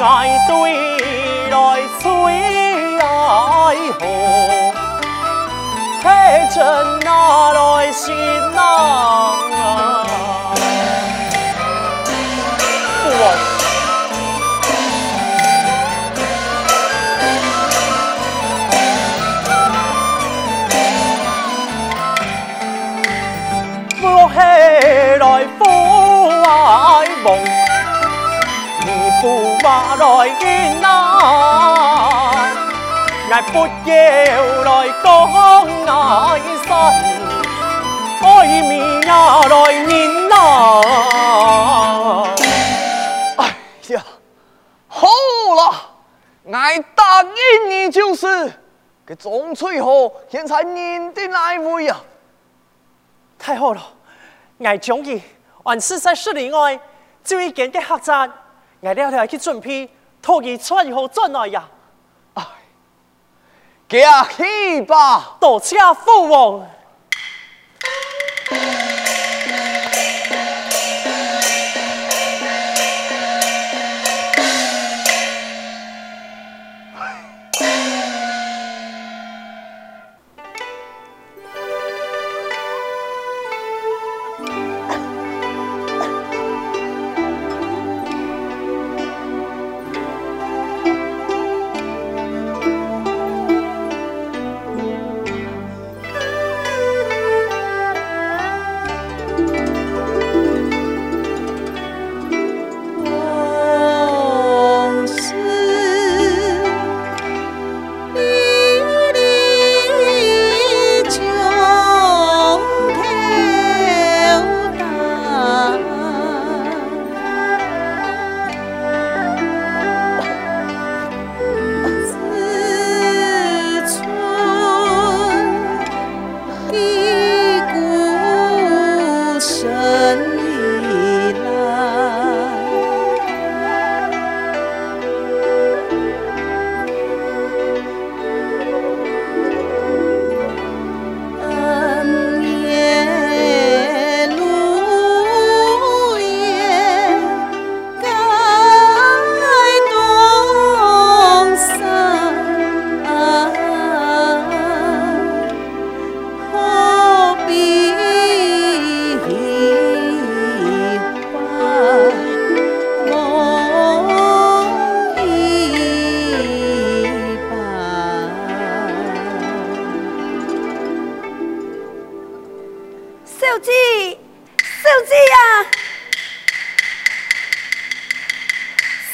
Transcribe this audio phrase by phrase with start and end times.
[0.00, 0.72] ngại tuy
[1.50, 2.40] đòi suy
[2.98, 4.60] lại hồ
[6.04, 9.46] thế chân na đòi xin nàng.
[13.04, 13.36] Vua.
[24.02, 25.78] Vua hề đòi phủ
[26.48, 27.49] ái bồng.
[29.20, 30.88] 驸马来忍耐。
[33.28, 33.94] 爷不要
[34.64, 35.06] 来忍痛
[35.84, 35.92] 耐
[36.66, 36.70] 酸。
[38.22, 38.70] 哎，米
[39.06, 39.12] 丫，
[39.42, 39.88] 我忍
[40.28, 40.34] 耐。
[43.36, 43.38] 哎
[43.88, 44.00] 呀，
[44.88, 45.62] 好了，
[46.44, 46.52] 我
[46.94, 47.34] 答应
[47.68, 48.26] 你就是。
[49.06, 51.96] 给钟翠荷现在你的来位呀，
[53.40, 53.82] 太好了，
[54.58, 55.20] 我终于
[55.64, 56.78] 万事在十里外，
[57.24, 58.30] 就一间给客栈。
[58.82, 59.88] 挨了了去准批，
[60.22, 61.68] 托伊穿好转来呀！
[62.34, 62.42] 哎，
[63.88, 66.66] 驾去吧，多谢父王。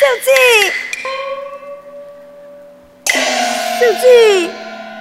[0.00, 0.30] 手机，
[3.78, 4.50] 手机，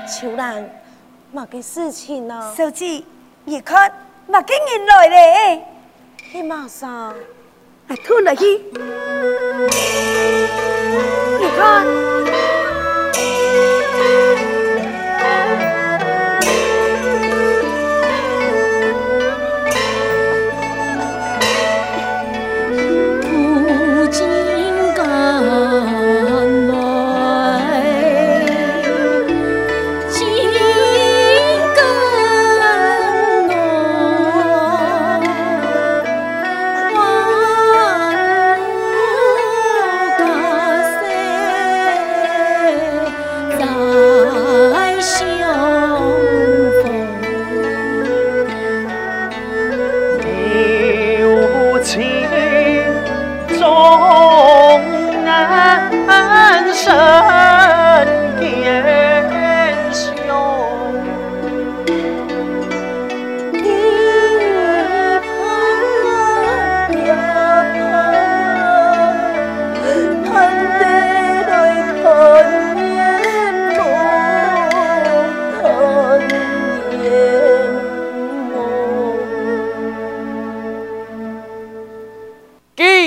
[0.05, 0.61] 小兰，
[1.31, 2.53] 某个事情呢？
[2.57, 3.05] 手机，
[3.45, 3.89] 你看，
[4.27, 5.07] 某个年来
[5.55, 5.61] 的，
[6.33, 7.15] 你马上，
[7.87, 8.57] 来偷了滴，
[11.39, 12.18] 你看。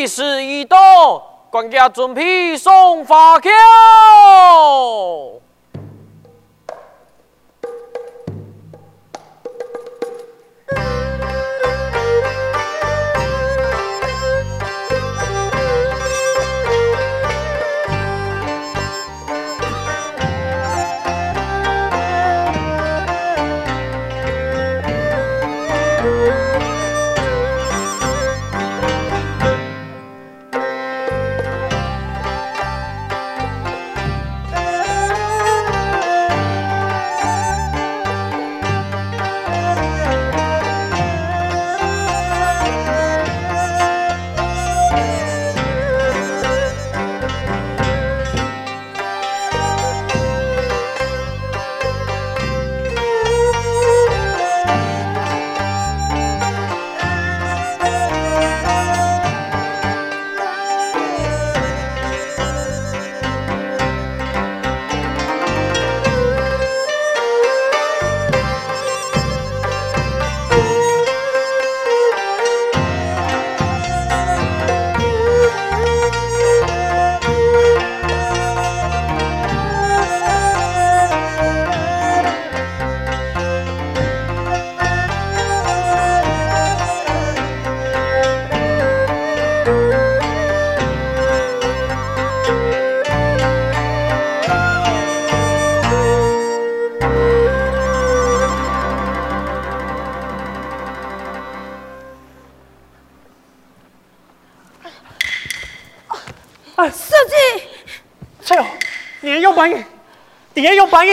[0.06, 1.18] 时已到，
[1.50, 3.50] 管家准备送法票。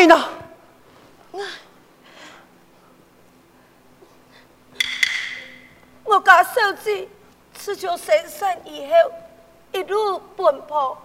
[0.08, 0.24] 呢？
[6.04, 7.08] 我家收子
[7.54, 8.94] 自从新生以后，
[9.72, 10.98] 一路奔波，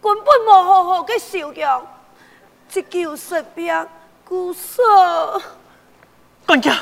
[0.00, 1.84] 根本没好好的修养，
[2.68, 3.74] 只求血病
[4.24, 4.82] 骨瘦。
[6.46, 6.76] 管家，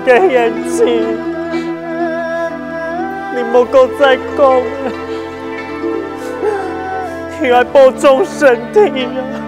[0.00, 0.86] 大眼睛，
[3.36, 3.66] 你莫
[4.00, 4.62] 再讲，
[7.48, 9.41] 要保重身体啊！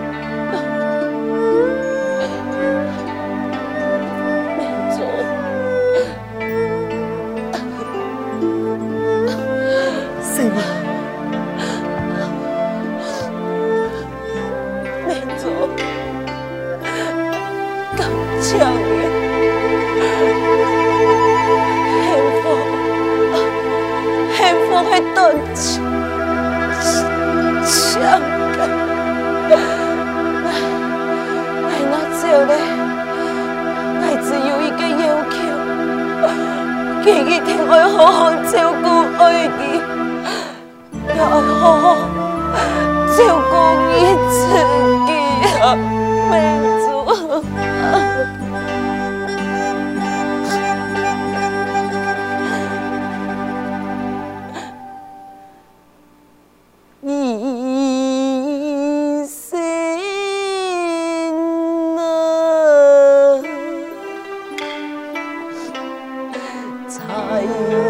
[67.09, 67.84] 太。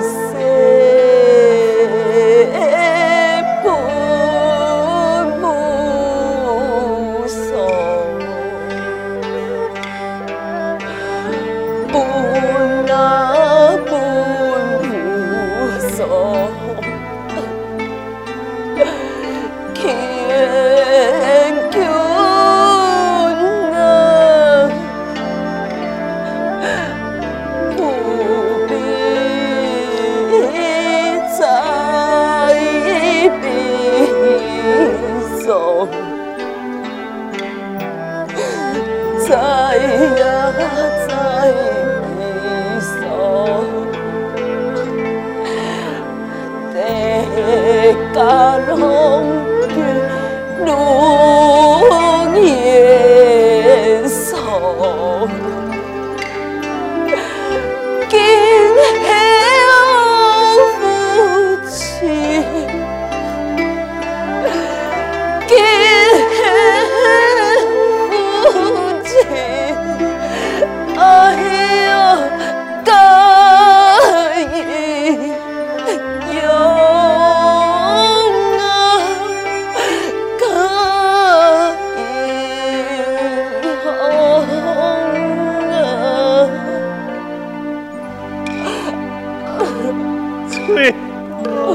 [90.66, 90.94] 对。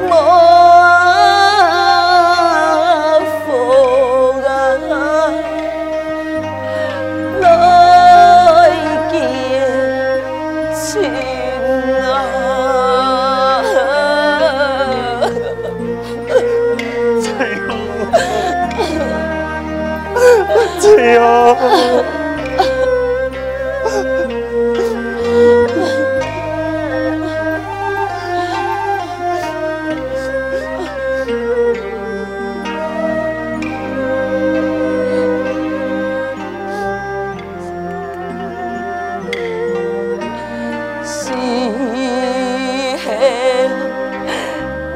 [0.00, 0.45] 梦。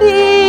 [0.00, 0.39] be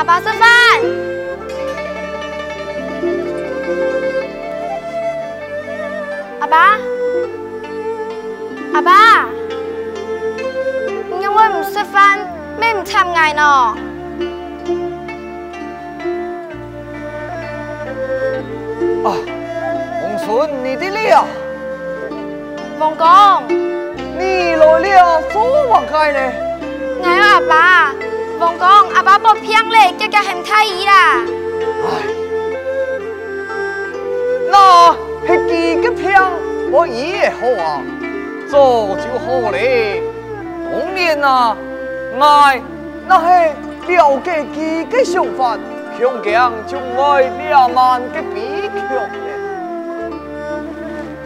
[0.00, 0.48] 아빠 선반!
[6.40, 6.78] 아빠?
[8.76, 9.28] 아빠?
[11.20, 12.18] Nhưng mà mình sẽ phan
[12.60, 13.74] mình làm ngày nọ
[19.04, 19.14] À
[20.02, 21.22] Ông Xuân, nì đi lì à
[22.98, 23.48] con
[24.18, 24.90] Nì lỗi lì
[25.34, 26.32] số bằng cái này
[27.00, 27.92] Ngày à bà
[28.38, 31.26] Vòng con, à ba bột phiang lệ cho cho hèm thay ý là
[34.52, 34.94] Nó,
[35.28, 36.38] hệ kỳ cái phiang,
[36.72, 37.78] bố ý hề hô à
[38.48, 40.00] Dô chú hô lệ
[40.72, 41.54] Đồng niên à,
[42.14, 42.60] ngài,
[43.08, 43.52] nó hệ
[43.88, 45.56] liệu kê kỳ cái sổ phạt
[45.98, 49.34] Khiông kiang chung ngôi lia man cái bí khiông lệ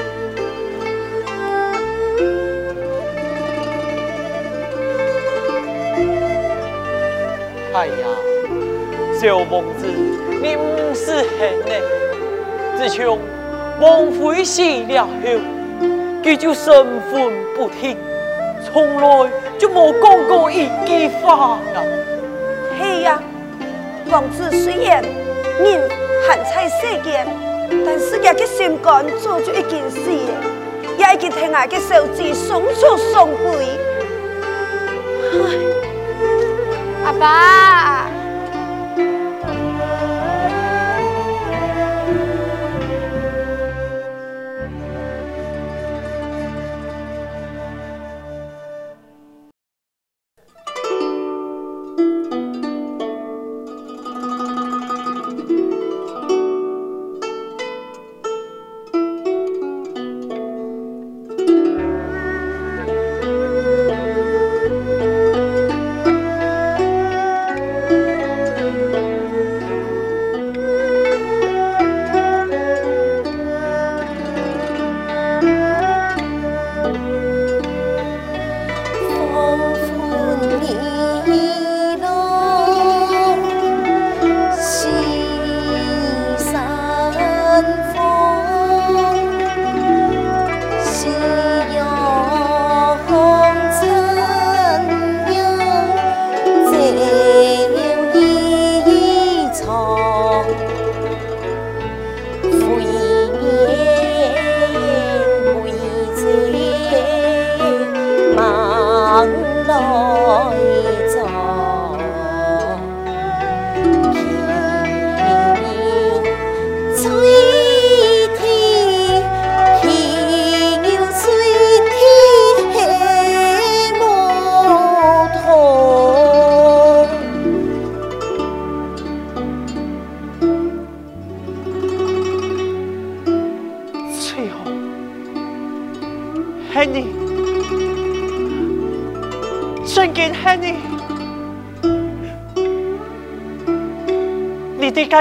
[7.80, 8.08] 哎呀，
[9.20, 9.88] 小王子，
[10.42, 11.74] 你不是狠呢？
[12.78, 13.18] 自从
[13.82, 15.10] 王妃死了后，
[16.24, 16.72] 他就神
[17.12, 17.98] 魂不听，
[18.64, 21.58] 从来就冇讲过一句话。
[21.74, 21.82] 呀。
[22.80, 23.20] 嘿呀，
[24.12, 25.02] 王子虽然
[25.60, 26.09] 你。
[26.30, 27.26] 惨惨世界，
[27.84, 30.00] 但是也嘅心肝做出一件事，
[30.96, 33.80] 也已经听下嘅受尽双受双悲。
[37.04, 38.12] 阿爸。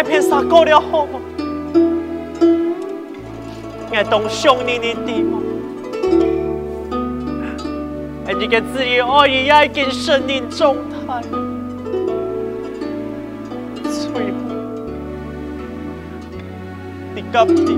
[0.01, 1.21] 太偏杀过了好吗？
[3.93, 5.41] 爱当乡里呢滴吗？
[8.29, 11.21] 爱你个自己爱你爱个生命状态，
[13.83, 14.39] 最后，
[17.17, 17.77] 你敢滴？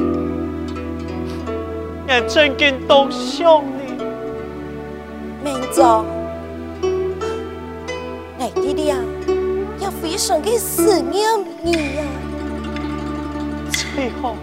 [2.07, 4.05] 爱真跟当乡里，
[5.43, 6.20] 明总。
[10.21, 11.23] 想给思念
[11.65, 12.05] 你呀，
[13.95, 14.37] 最后。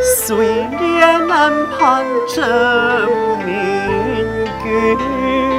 [0.02, 3.06] 谁也能盼着
[3.46, 4.26] 明
[4.64, 5.49] 天。